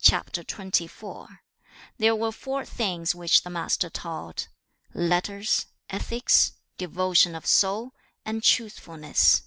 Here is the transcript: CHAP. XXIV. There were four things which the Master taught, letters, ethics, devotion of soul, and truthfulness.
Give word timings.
CHAP. 0.00 0.30
XXIV. 0.30 1.40
There 1.98 2.14
were 2.14 2.30
four 2.30 2.64
things 2.64 3.16
which 3.16 3.42
the 3.42 3.50
Master 3.50 3.90
taught, 3.90 4.46
letters, 4.94 5.66
ethics, 5.88 6.52
devotion 6.78 7.34
of 7.34 7.46
soul, 7.46 7.96
and 8.24 8.44
truthfulness. 8.44 9.42